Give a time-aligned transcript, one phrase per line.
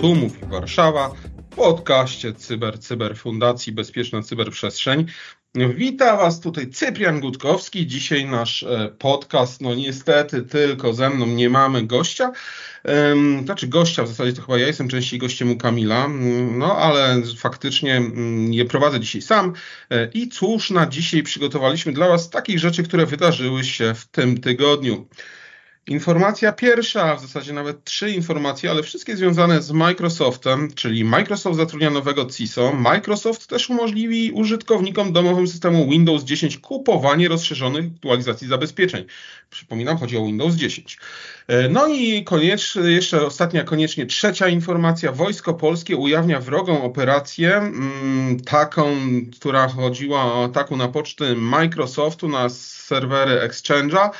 [0.00, 1.10] Tu mówi Warszawa
[1.56, 5.06] podcaście Cyber Cyber Fundacji Bezpieczna Cyberprzestrzeń.
[5.54, 7.86] Witam Was tutaj Cyprian Gutkowski.
[7.86, 12.32] Dzisiaj nasz e, podcast, no niestety tylko ze mną nie mamy gościa.
[13.44, 16.08] Znaczy gościa, w zasadzie to chyba ja jestem częściej gościem u Kamila,
[16.50, 19.52] no ale faktycznie mm, je prowadzę dzisiaj sam.
[19.90, 24.40] E, I cóż na dzisiaj przygotowaliśmy dla Was takich rzeczy, które wydarzyły się w tym
[24.40, 25.08] tygodniu.
[25.86, 31.90] Informacja pierwsza, w zasadzie nawet trzy informacje, ale wszystkie związane z Microsoftem, czyli Microsoft zatrudnia
[31.90, 32.72] nowego CISO.
[32.72, 39.04] Microsoft też umożliwi użytkownikom domowym systemu Windows 10 kupowanie rozszerzonych aktualizacji zabezpieczeń.
[39.50, 40.98] Przypominam, chodzi o Windows 10.
[41.48, 45.12] E, no i koniecznie, jeszcze ostatnia, koniecznie trzecia informacja.
[45.12, 48.96] Wojsko Polskie ujawnia wrogą operację, mm, taką,
[49.38, 54.10] która chodziła o ataku na poczty Microsoftu na serwery Exchange'a.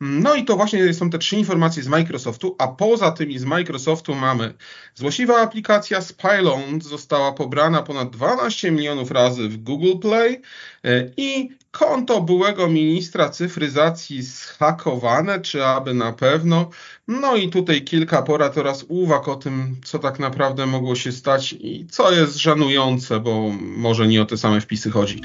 [0.00, 4.14] No i to właśnie są te trzy informacje z Microsoftu, a poza tymi z Microsoftu
[4.14, 4.54] mamy
[4.94, 10.42] złośliwa aplikacja Spylound została pobrana ponad 12 milionów razy w Google Play
[10.84, 16.70] e, i konto byłego ministra cyfryzacji zhakowane, czy aby na pewno.
[17.08, 21.52] No i tutaj kilka porad oraz uwag o tym, co tak naprawdę mogło się stać
[21.52, 25.20] i co jest żenujące, bo może nie o te same wpisy chodzi.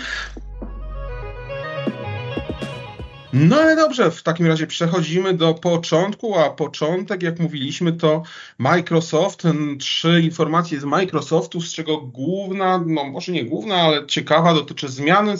[3.33, 8.23] No ale dobrze, w takim razie przechodzimy do początku, a początek, jak mówiliśmy, to
[8.57, 9.43] Microsoft.
[9.79, 15.35] Trzy informacje z Microsoftu, z czego główna, no może nie główna, ale ciekawa, dotyczy zmiany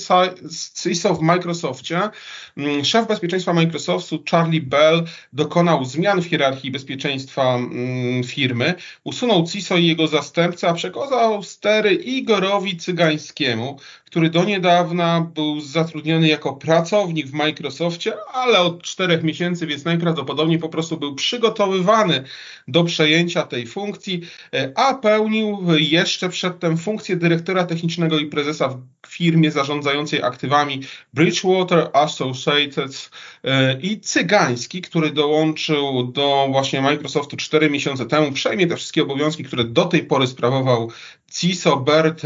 [0.84, 2.10] CISO w Microsoftie.
[2.58, 8.74] Mm, szef bezpieczeństwa Microsoftu, Charlie Bell, dokonał zmian w hierarchii bezpieczeństwa mm, firmy,
[9.04, 16.28] usunął CISO i jego zastępcę, a przekazał stery Igorowi Cygańskiemu, który do niedawna był zatrudniony
[16.28, 17.34] jako pracownik w
[17.80, 22.24] Microsoftie, ale od czterech miesięcy, więc najprawdopodobniej po prostu był przygotowywany
[22.68, 24.22] do przejęcia tej funkcji,
[24.54, 30.82] e, a pełnił jeszcze przedtem funkcję dyrektora technicznego i prezesa w firmie zarządzającej aktywami
[31.14, 33.10] Bridgewater Associates
[33.44, 39.44] e, i Cygański, który dołączył do właśnie Microsoftu cztery miesiące temu, przejmie te wszystkie obowiązki,
[39.44, 40.92] które do tej pory sprawował
[41.30, 42.22] CISO Bert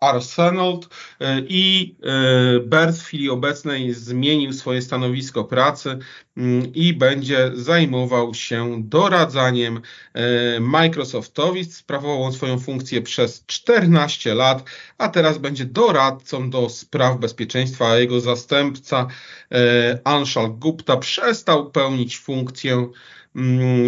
[0.00, 0.88] Arsenault
[1.20, 5.98] e, i e, Bert w chwili obecnej zmienił swoje stanowisko pracy
[6.36, 9.80] mm, i będzie zajmował się doradzaniem
[10.14, 11.64] e, Microsoftowi.
[11.64, 14.64] Sprawował swoją funkcję przez 14 lat,
[14.98, 19.06] a teraz będzie doradcą do spraw bezpieczeństwa, a jego zastępca
[20.04, 22.88] Anshal Gupta przestał pełnić funkcję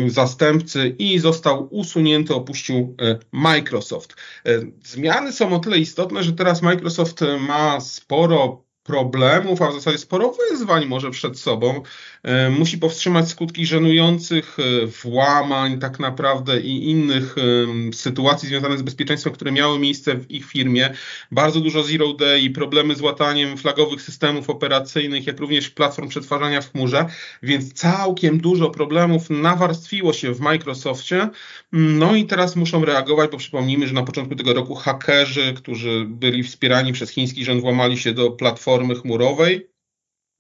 [0.09, 4.17] zastępcy i został usunięty, opuścił e, Microsoft.
[4.47, 9.99] E, zmiany są o tyle istotne, że teraz Microsoft ma sporo problemów, a w zasadzie
[9.99, 11.83] sporo wyzwań może przed sobą.
[12.23, 18.83] E, musi powstrzymać skutki żenujących e, włamań tak naprawdę i innych e, sytuacji związanych z
[18.83, 20.95] bezpieczeństwem, które miały miejsce w ich firmie.
[21.31, 26.61] Bardzo dużo zero day i problemy z łataniem flagowych systemów operacyjnych, jak również platform przetwarzania
[26.61, 27.07] w chmurze,
[27.43, 31.29] więc całkiem dużo problemów nawarstwiło się w Microsoftie.
[31.73, 36.43] No i teraz muszą reagować, bo przypomnijmy, że na początku tego roku hakerzy, którzy byli
[36.43, 39.71] wspierani przez chiński rząd, włamali się do platformy platformy chmurowej.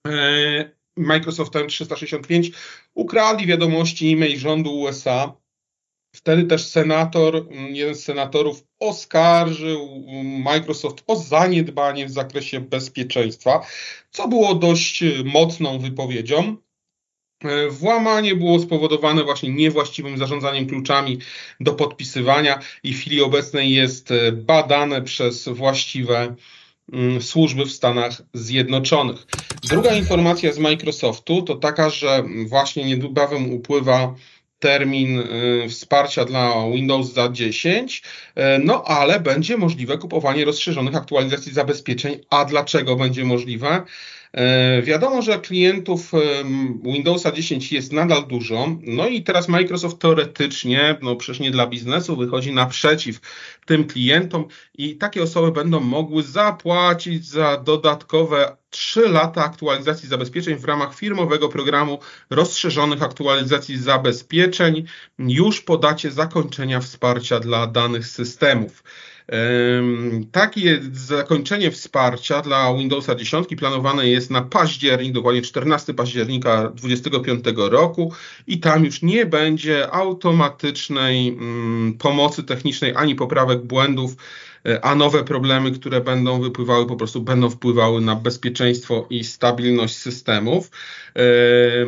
[0.09, 2.51] E, Microsoft M365
[2.95, 5.33] ukradli wiadomości e-mail rządu USA.
[6.15, 13.67] Wtedy też senator, jeden z senatorów oskarżył Microsoft o zaniedbanie w zakresie bezpieczeństwa,
[14.11, 16.57] co było dość mocną wypowiedzią.
[17.45, 21.19] E, włamanie było spowodowane właśnie niewłaściwym zarządzaniem kluczami
[21.61, 26.37] do podpisywania i w chwili obecnej jest badane przez właściwe Mm,
[27.21, 29.27] służby w Stanach Zjednoczonych.
[29.63, 34.15] Druga informacja z Microsoftu to taka, że właśnie niebawem upływa
[34.59, 42.21] termin y, wsparcia dla Windows 10, y, no ale będzie możliwe kupowanie rozszerzonych aktualizacji zabezpieczeń.
[42.31, 43.83] A dlaczego będzie możliwe?
[44.37, 46.13] E, wiadomo, że klientów
[46.83, 52.17] Windowsa 10 jest nadal dużo, no i teraz Microsoft teoretycznie, no przecież nie dla biznesu,
[52.17, 53.21] wychodzi naprzeciw
[53.67, 54.45] tym klientom
[54.75, 61.49] i takie osoby będą mogły zapłacić za dodatkowe 3 lata aktualizacji zabezpieczeń w ramach firmowego
[61.49, 61.99] programu
[62.31, 64.85] rozszerzonych aktualizacji zabezpieczeń
[65.19, 68.83] już po dacie zakończenia wsparcia dla danych systemów.
[70.33, 78.13] Takie zakończenie wsparcia dla Windowsa 10 planowane jest na październik, dokładnie 14 października 2025 roku
[78.47, 84.17] i tam już nie będzie automatycznej mm, pomocy technicznej ani poprawek błędów
[84.83, 90.71] a nowe problemy, które będą wypływały, po prostu będą wpływały na bezpieczeństwo i stabilność systemów.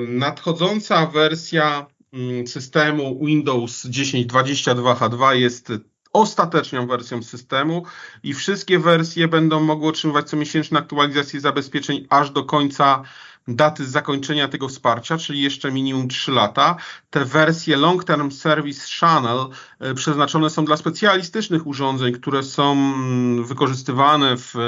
[0.08, 5.72] Nadchodząca wersja mm, systemu Windows 10 22H2 jest
[6.12, 7.84] ostateczną wersją systemu
[8.22, 13.02] i wszystkie wersje będą mogły otrzymywać comiesięczne aktualizacje zabezpieczeń aż do końca
[13.48, 16.76] daty zakończenia tego wsparcia, czyli jeszcze minimum 3 lata.
[17.10, 19.38] Te wersje Long Term Service Channel
[19.80, 24.60] e, przeznaczone są dla specjalistycznych urządzeń, które są mm, wykorzystywane w e,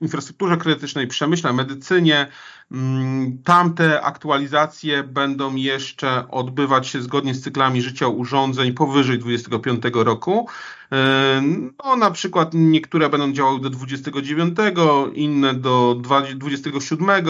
[0.00, 2.26] infrastrukturze krytycznej, przemyśle, medycynie.
[2.72, 10.48] Mm, tamte aktualizacje będą jeszcze odbywać się zgodnie z cyklami życia urządzeń powyżej 25 roku.
[10.92, 11.42] E,
[11.84, 14.56] no, na przykład niektóre będą działały do 29,
[15.14, 17.22] inne do 27.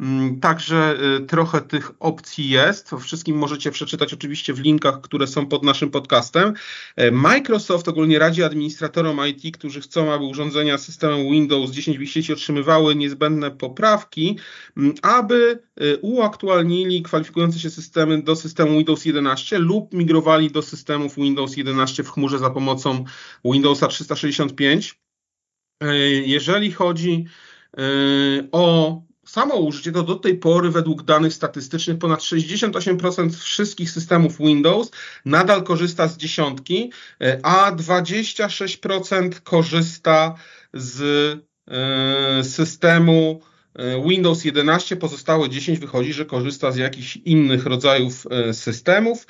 [0.00, 2.90] Mm, także y, trochę tych opcji jest.
[2.90, 6.54] To wszystkim możecie przeczytać oczywiście w linkach, które są pod naszym podcastem.
[6.96, 12.32] E, Microsoft ogólnie radzi administratorom IT, którzy chcą, aby urządzenia systemem Windows 10 w sieci
[12.32, 14.38] otrzymywały niezbędne poprawki,
[15.02, 21.56] aby y, uaktualnili kwalifikujące się systemy do systemu Windows 11 lub migrowali do systemów Windows
[21.56, 23.04] 11 w chmurze za pomocą
[23.44, 25.00] Windowsa 365.
[25.80, 27.24] E, jeżeli chodzi
[27.78, 34.38] y, o samo użycie to do tej pory według danych statystycznych ponad 68% wszystkich systemów
[34.38, 34.90] Windows
[35.24, 36.92] nadal korzysta z dziesiątki,
[37.42, 40.34] a 26% korzysta
[40.72, 41.40] z
[42.42, 43.40] systemu
[44.08, 49.26] Windows 11, pozostałe 10 wychodzi, że korzysta z jakichś innych rodzajów systemów.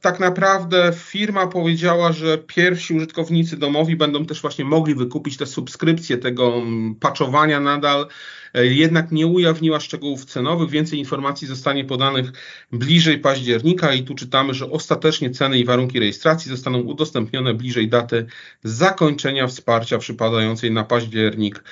[0.00, 6.18] Tak naprawdę firma powiedziała, że pierwsi użytkownicy domowi będą też właśnie mogli wykupić te subskrypcje
[6.18, 6.62] tego
[7.00, 8.06] patchowania nadal
[8.54, 10.70] E, jednak nie ujawniła szczegółów cenowych.
[10.70, 12.32] Więcej informacji zostanie podanych
[12.72, 18.26] bliżej października i tu czytamy, że ostatecznie ceny i warunki rejestracji zostaną udostępnione bliżej daty
[18.64, 21.64] zakończenia wsparcia przypadającej na październik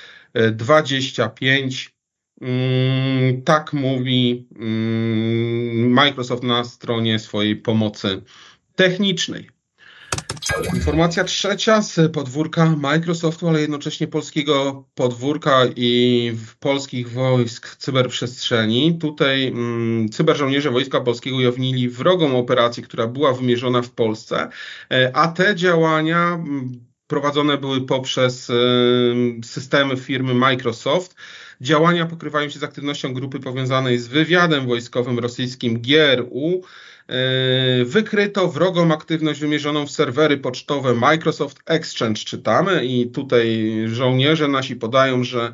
[0.51, 1.93] 25.
[2.41, 8.21] E, mm, tak mówi mm, Microsoft na stronie swojej pomocy
[8.75, 9.49] technicznej.
[10.75, 18.97] Informacja trzecia z podwórka Microsoftu, ale jednocześnie polskiego podwórka i polskich wojsk cyberprzestrzeni.
[18.97, 24.49] Tutaj mm, cyberżołnierze Wojska Polskiego ujawnili wrogą operację, która była wymierzona w Polsce,
[24.91, 28.51] e, a te działania mm, prowadzone były poprzez
[29.43, 31.15] systemy firmy Microsoft.
[31.61, 36.61] Działania pokrywają się z aktywnością grupy powiązanej z wywiadem wojskowym rosyjskim GRU,
[37.85, 45.23] wykryto wrogą aktywność wymierzoną w serwery pocztowe Microsoft Exchange, czytamy, i tutaj żołnierze nasi podają,
[45.23, 45.53] że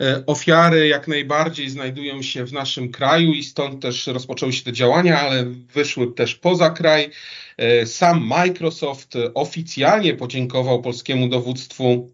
[0.00, 4.72] e, ofiary jak najbardziej znajdują się w naszym kraju i stąd też rozpoczęły się te
[4.72, 5.44] działania, ale
[5.74, 7.10] wyszły też poza kraj.
[7.56, 12.10] E, sam Microsoft oficjalnie podziękował polskiemu dowództwu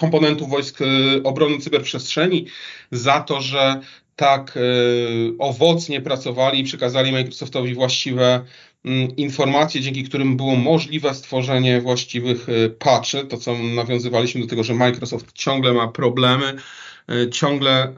[0.00, 0.78] komponentów wojsk
[1.24, 2.46] obrony cyberprzestrzeni
[2.90, 3.80] za to, że
[4.16, 4.60] tak e,
[5.38, 8.44] owocnie pracowali i przekazali Microsoftowi właściwe
[8.84, 13.24] mm, informacje, dzięki którym było możliwe stworzenie właściwych e, patchy.
[13.24, 16.95] To, co nawiązywaliśmy do tego, że Microsoft ciągle ma problemy E,
[17.30, 17.94] ciągle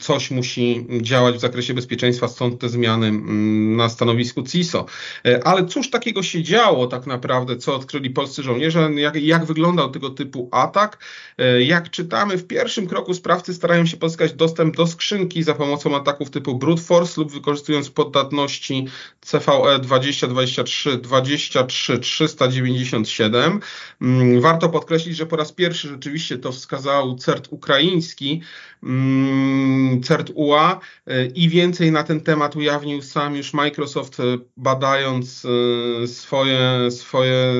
[0.00, 3.12] coś musi działać w zakresie bezpieczeństwa, stąd te zmiany
[3.76, 4.86] na stanowisku CISO.
[5.26, 9.90] E, ale cóż takiego się działo tak naprawdę, co odkryli polscy żołnierze, jak, jak wyglądał
[9.90, 10.98] tego typu atak?
[11.38, 15.96] E, jak czytamy, w pierwszym kroku sprawcy starają się pozyskać dostęp do skrzynki za pomocą
[15.96, 18.86] ataków typu brute force lub wykorzystując poddatności
[19.20, 23.60] CVE 2023 23 397.
[24.40, 28.31] Warto podkreślić, że po raz pierwszy rzeczywiście to wskazał CERT ukraiński,
[28.82, 35.44] Mm, CERT UA y, i więcej na ten temat ujawnił sam już Microsoft, y, badając
[35.44, 37.54] y, swoje, swoje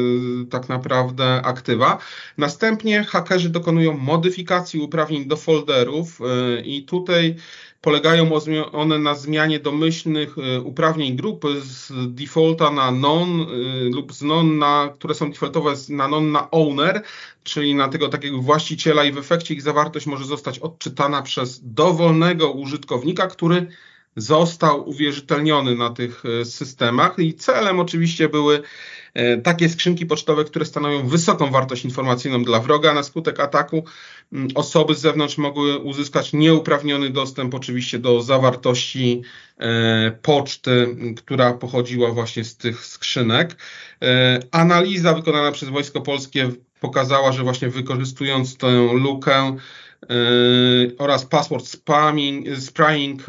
[0.51, 1.99] tak naprawdę aktywa.
[2.39, 6.19] Następnie hakerzy dokonują modyfikacji uprawnień do folderów
[6.65, 7.37] i tutaj
[7.83, 8.31] polegają
[8.73, 14.59] one na zmianie domyślnych y, uprawnień grupy z defaulta na non y, lub z non
[14.59, 17.03] na, które są defaultowe na non na owner,
[17.45, 22.53] czyli na tego takiego właściciela i w efekcie ich zawartość może zostać odczytana przez dowolnego
[22.53, 23.67] użytkownika, który
[24.17, 28.63] został uwierzytelniony na tych y, systemach i celem oczywiście były
[29.15, 32.95] E, takie skrzynki pocztowe, które stanowią wysoką wartość informacyjną dla wroga.
[32.95, 33.85] Na skutek ataku
[34.55, 39.23] osoby z zewnątrz mogły uzyskać nieuprawniony dostęp oczywiście do zawartości
[39.59, 43.57] e, poczty, która pochodziła właśnie z tych skrzynek.
[44.03, 46.51] E, analiza wykonana przez Wojsko Polskie
[46.81, 49.57] pokazała, że właśnie wykorzystując tę lukę
[50.99, 53.23] oraz password spamming, sprying.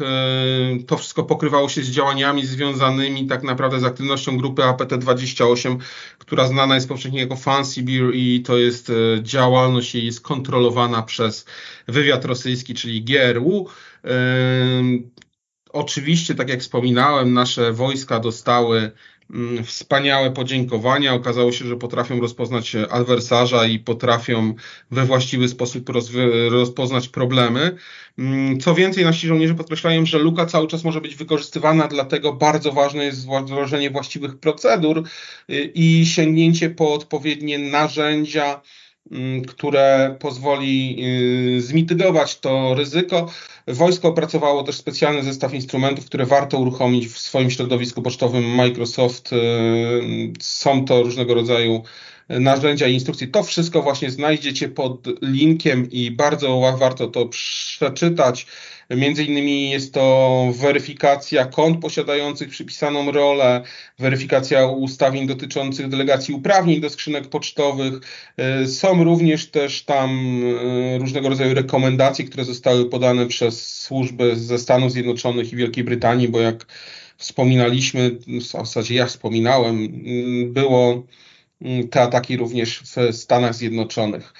[0.86, 5.76] To wszystko pokrywało się z działaniami związanymi tak naprawdę z aktywnością grupy APT28,
[6.18, 11.44] która znana jest powszechnie jako Fancy Beer i to jest działalność jej jest kontrolowana przez
[11.88, 13.68] wywiad rosyjski, czyli GRU.
[15.74, 18.90] Oczywiście, tak jak wspominałem, nasze wojska dostały
[19.30, 21.14] mm, wspaniałe podziękowania.
[21.14, 24.54] Okazało się, że potrafią rozpoznać adwersarza i potrafią
[24.90, 25.90] we właściwy sposób
[26.50, 27.76] rozpoznać problemy.
[28.18, 32.72] Mm, co więcej, nasi żołnierze podkreślają, że luka cały czas może być wykorzystywana, dlatego bardzo
[32.72, 35.02] ważne jest wdrożenie właściwych procedur
[35.50, 38.60] y, i sięgnięcie po odpowiednie narzędzia,
[39.48, 40.96] które pozwoli
[41.56, 43.30] y, zmitygować to ryzyko.
[43.66, 49.32] Wojsko opracowało też specjalny zestaw instrumentów, które warto uruchomić w swoim środowisku pocztowym Microsoft.
[49.32, 49.36] Y,
[50.40, 51.82] są to różnego rodzaju
[52.28, 53.26] narzędzia i instrukcje.
[53.26, 58.46] To wszystko właśnie znajdziecie pod linkiem i bardzo warto to przeczytać.
[58.90, 63.62] Między innymi jest to weryfikacja kont posiadających przypisaną rolę,
[63.98, 67.94] weryfikacja ustawień dotyczących delegacji uprawnień do skrzynek pocztowych.
[68.36, 70.40] E, są również też tam
[70.94, 76.28] e, różnego rodzaju rekomendacje, które zostały podane przez służby ze Stanów Zjednoczonych i Wielkiej Brytanii,
[76.28, 76.66] bo jak
[77.16, 80.04] wspominaliśmy, w zasadzie ja wspominałem,
[80.52, 81.06] było
[81.90, 84.32] te ataki również w Stanach Zjednoczonych.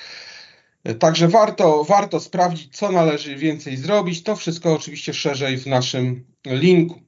[0.98, 4.22] Także warto, warto sprawdzić, co należy więcej zrobić.
[4.22, 7.00] To wszystko oczywiście szerzej w naszym linku.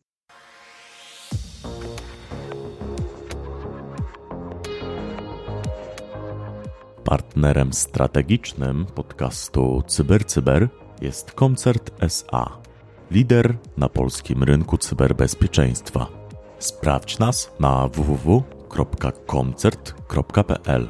[7.04, 10.68] Partnerem strategicznym podcastu CyberCyber
[11.00, 12.58] jest Koncert SA,
[13.11, 16.06] lider na polskim rynku cyberbezpieczeństwa.
[16.58, 17.88] Sprawdź nas na
[18.70, 20.88] www.koncert.pl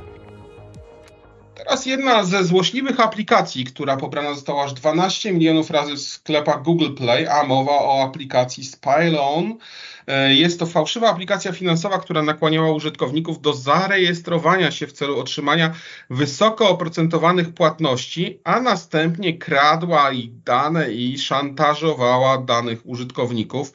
[1.54, 6.95] Teraz jedna ze złośliwych aplikacji, która pobrana została aż 12 milionów razy w sklepach Google
[6.95, 9.59] Play, a mowa o aplikacji Spylon.
[10.06, 15.75] E, jest to fałszywa aplikacja finansowa, która nakłaniała użytkowników do zarejestrowania się w celu otrzymania
[16.10, 23.72] wysoko oprocentowanych płatności, a następnie kradła ich dane i szantażowała danych użytkowników.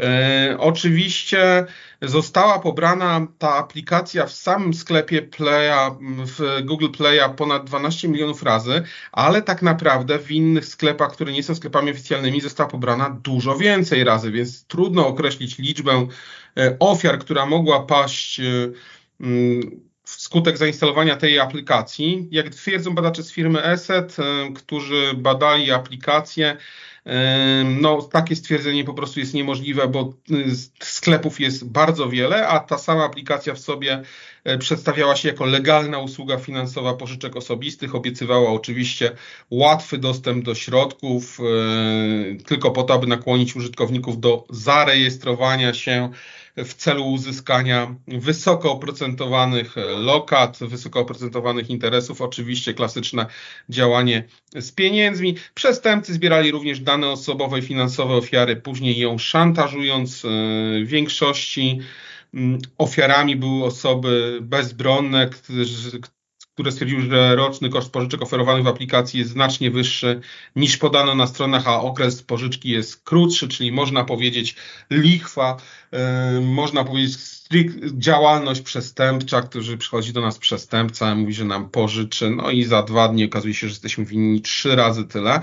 [0.00, 1.66] E, oczywiście
[2.02, 8.82] została pobrana ta aplikacja w samym sklepie Playa, w Google Playa ponad 12 milionów razy,
[9.12, 14.04] ale tak naprawdę w innych sklepach, które nie są sklepami oficjalnymi, została pobrana dużo więcej
[14.04, 15.71] razy, więc trudno określić liczbę
[16.58, 18.72] e, ofiar, która mogła paść e,
[20.16, 22.28] wskutek zainstalowania tej aplikacji.
[22.30, 24.16] Jak twierdzą badacze z firmy ESET,
[24.54, 26.56] którzy badali aplikację,
[27.80, 30.44] no, takie stwierdzenie po prostu jest niemożliwe, bo y,
[30.80, 34.02] sklepów jest bardzo wiele, a ta sama aplikacja w sobie
[34.44, 39.10] e, przedstawiała się jako legalna usługa finansowa pożyczek osobistych, obiecywała oczywiście
[39.50, 46.10] łatwy dostęp do środków, e, tylko po to, aby nakłonić użytkowników do zarejestrowania się
[46.56, 52.20] w celu uzyskania wysoko oprocentowanych lokat, wysoko oprocentowanych interesów.
[52.20, 53.26] Oczywiście klasyczne
[53.68, 55.36] działanie z pieniędzmi.
[55.54, 60.24] Przestępcy zbierali również dane osobowe i finansowe ofiary, później ją szantażując.
[60.24, 60.28] E,
[60.84, 61.80] w większości
[62.78, 65.30] ofiarami były osoby bezbronne,
[66.54, 70.20] które stwierdziły, że roczny koszt pożyczek oferowanych w aplikacji jest znacznie wyższy
[70.56, 74.56] niż podano na stronach, a okres pożyczki jest krótszy, czyli można powiedzieć
[74.90, 75.56] lichwa,
[75.92, 75.98] yy,
[76.40, 77.16] można powiedzieć
[77.92, 83.08] działalność przestępcza, który przychodzi do nas przestępca, mówi, że nam pożyczy, no i za dwa
[83.08, 85.40] dni okazuje się, że jesteśmy winni trzy razy tyle.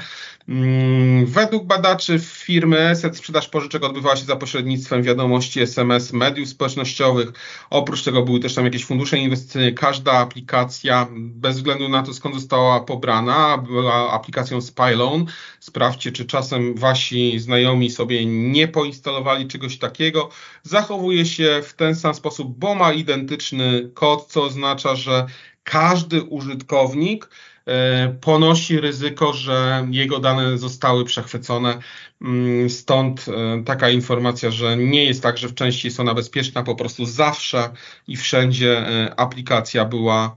[0.49, 7.31] Mm, według badaczy firmy ESET sprzedaż pożyczek odbywała się za pośrednictwem wiadomości SMS, mediów społecznościowych.
[7.69, 9.71] Oprócz tego były też tam jakieś fundusze inwestycyjne.
[9.71, 15.25] Każda aplikacja, bez względu na to skąd została pobrana, była aplikacją Spyloan.
[15.59, 20.29] Sprawdźcie, czy czasem wasi znajomi sobie nie poinstalowali czegoś takiego.
[20.63, 25.25] Zachowuje się w ten sam sposób, bo ma identyczny kod, co oznacza, że
[25.63, 27.29] każdy użytkownik
[27.65, 31.79] e, ponosi ryzyko, że jego dane zostały przechwycone.
[32.21, 36.63] Mm, stąd e, taka informacja, że nie jest tak, że w części jest ona bezpieczna,
[36.63, 37.69] po prostu zawsze
[38.07, 40.35] i wszędzie e, aplikacja była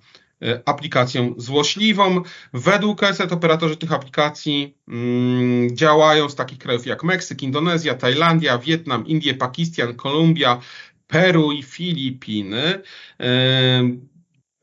[0.64, 2.22] aplikacją złośliwą.
[2.52, 9.06] Według ESET operatorzy tych aplikacji mm, działają z takich krajów jak Meksyk, Indonezja, Tajlandia, Wietnam,
[9.06, 10.60] Indie, Pakistan, Kolumbia,
[11.12, 12.82] Peru i Filipiny.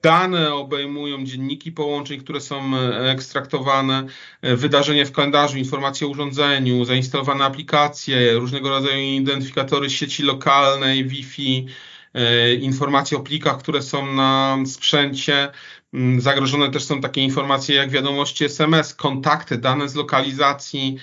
[0.01, 4.05] Dane obejmują dzienniki połączeń, które są e, ekstraktowane,
[4.41, 11.65] e, wydarzenia w kalendarzu, informacje o urządzeniu, zainstalowane aplikacje, różnego rodzaju identyfikatory sieci lokalnej, Wi-Fi,
[12.13, 15.51] e, informacje o plikach, które są na sprzęcie.
[15.93, 20.97] Mm, zagrożone też są takie informacje jak wiadomości SMS, kontakty, dane z lokalizacji,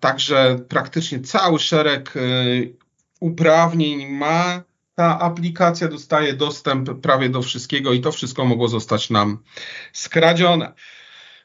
[0.00, 2.14] także praktycznie cały szereg
[3.22, 4.62] uprawnień ma
[4.94, 9.38] ta aplikacja, dostaje dostęp prawie do wszystkiego i to wszystko mogło zostać nam
[9.92, 10.72] skradzione.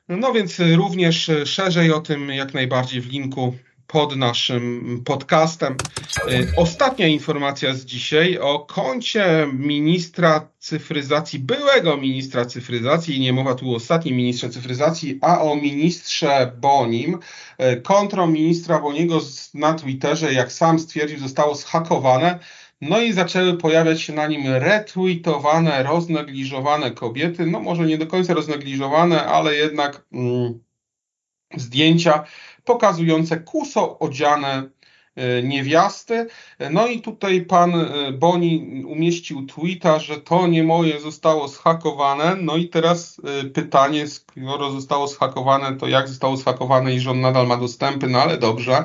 [0.10, 3.57] No więc również szerzej o tym jak najbardziej w linku
[3.88, 5.77] pod naszym podcastem.
[6.32, 13.72] Y, ostatnia informacja z dzisiaj o koncie ministra cyfryzacji, byłego ministra cyfryzacji, nie mowa tu
[13.72, 17.20] o ostatnim ministrze cyfryzacji, a o ministrze Bonim.
[17.60, 19.20] Y, Kontro ministra Boniego
[19.53, 22.39] na Twitterze, jak sam stwierdził, zostało zhakowane.
[22.82, 27.46] No i zaczęły pojawiać się na nim retweetowane, roznegliżowane kobiety.
[27.46, 30.60] No może nie do końca roznegliżowane, ale jednak mm,
[31.56, 32.24] zdjęcia
[32.67, 34.69] pokazujące kuso odziane
[35.15, 36.27] e, niewiasty.
[36.71, 42.36] No i tutaj pan e, Boni umieścił tweeta, że to nie moje zostało zhakowane.
[42.36, 47.21] No i teraz e, pytanie, skoro zostało zhakowane, to jak zostało zhakowane i że on
[47.21, 48.83] nadal ma dostępy, no ale dobrze.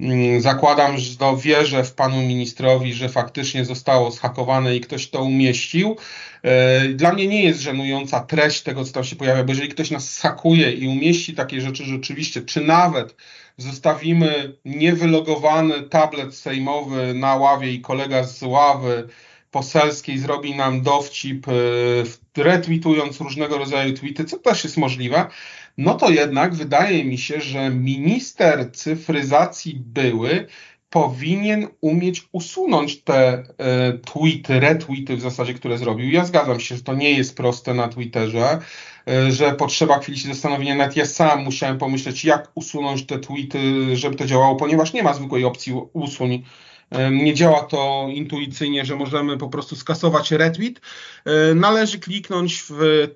[0.00, 5.22] Mm, zakładam, że no, wierzę w panu ministrowi, że faktycznie zostało zhakowane i ktoś to
[5.22, 5.96] umieścił.
[6.42, 9.90] E, dla mnie nie jest żenująca treść tego, co tam się pojawia, bo jeżeli ktoś
[9.90, 13.16] nas hakuje i umieści takie rzeczy rzeczywiście, czy nawet
[13.56, 19.08] zostawimy niewylogowany tablet sejmowy na ławie i kolega z ławy
[19.50, 21.52] poselskiej zrobi nam dowcip, e,
[22.42, 25.26] retweetując różnego rodzaju tweety, co też jest możliwe,
[25.78, 30.46] no to jednak wydaje mi się, że minister cyfryzacji były
[30.90, 33.44] powinien umieć usunąć te e,
[33.92, 36.10] tweety, retweety w zasadzie, które zrobił.
[36.10, 38.58] Ja zgadzam się, że to nie jest proste na Twitterze,
[39.08, 40.74] e, że potrzeba chwili się zastanowienia.
[40.74, 45.14] Nawet ja sam musiałem pomyśleć, jak usunąć te tweety, żeby to działało, ponieważ nie ma
[45.14, 46.42] zwykłej opcji usuń.
[46.90, 50.80] E, nie działa to intuicyjnie, że możemy po prostu skasować retweet.
[51.54, 53.08] Należy kliknąć w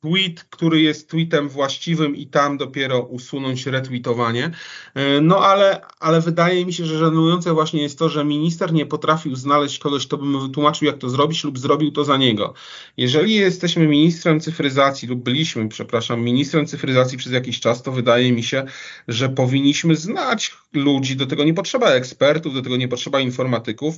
[0.00, 4.50] tweet, który jest tweetem właściwym i tam dopiero usunąć retweetowanie.
[4.94, 8.86] E, no ale, ale wydaje mi się, że żenujące właśnie jest to, że minister nie
[8.86, 12.54] potrafił znaleźć kogoś, kto by mu wytłumaczył, jak to zrobić lub zrobił to za niego.
[12.96, 18.42] Jeżeli jesteśmy ministrem cyfryzacji lub byliśmy, przepraszam, ministrem cyfryzacji przez jakiś czas, to wydaje mi
[18.42, 18.64] się,
[19.08, 23.94] że powinniśmy znać ludzi, do tego nie potrzeba ekspertów, do tego nie potrzeba informatyków,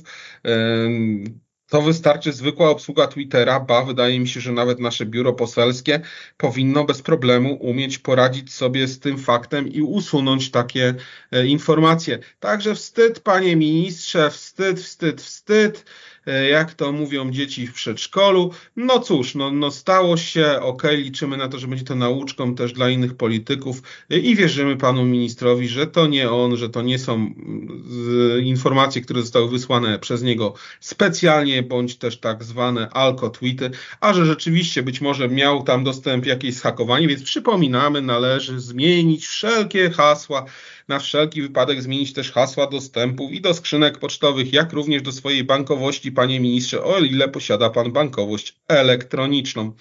[1.71, 6.01] to wystarczy zwykła obsługa Twittera, ba, wydaje mi się, że nawet nasze biuro poselskie
[6.37, 10.93] powinno bez problemu umieć poradzić sobie z tym faktem i usunąć takie
[11.31, 12.19] e, informacje.
[12.39, 15.85] Także wstyd, panie ministrze, wstyd, wstyd, wstyd.
[16.27, 18.51] E, jak to mówią dzieci w przedszkolu.
[18.75, 22.73] No cóż, no, no stało się, ok, liczymy na to, że będzie to nauczką też
[22.73, 26.99] dla innych polityków e, i wierzymy panu ministrowi, że to nie on, że to nie
[26.99, 34.13] są mm, informacje, które zostały wysłane przez niego specjalnie, bądź też tak zwane alko-tweety, a
[34.13, 40.45] że rzeczywiście być może miał tam dostęp jakieś zhakowanie, więc przypominamy, należy zmienić wszelkie hasła,
[40.87, 45.43] na wszelki wypadek zmienić też hasła dostępów i do skrzynek pocztowych, jak również do swojej
[45.43, 49.73] bankowości, panie ministrze, o ile posiada pan bankowość elektroniczną.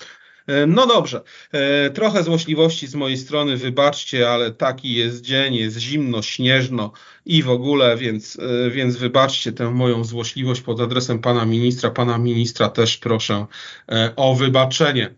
[0.50, 5.78] E, no dobrze, e, trochę złośliwości z mojej strony, wybaczcie, ale taki jest dzień, jest
[5.78, 6.92] zimno, śnieżno
[7.26, 11.90] i w ogóle, więc, e, więc wybaczcie tę moją złośliwość pod adresem pana ministra.
[11.90, 13.46] Pana ministra też proszę
[14.16, 15.14] o wybaczenie.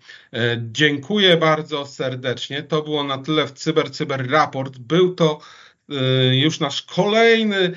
[0.59, 2.63] Dziękuję bardzo serdecznie.
[2.63, 4.79] To było na tyle w Cyber Cyber Raport.
[4.79, 5.39] Był to
[6.33, 7.73] już nasz kolejny y,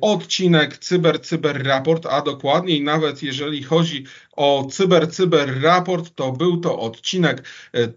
[0.00, 6.60] odcinek Cyber Cyber Raport, a dokładniej nawet jeżeli chodzi o Cyber Cyber Raport, to był
[6.60, 7.42] to odcinek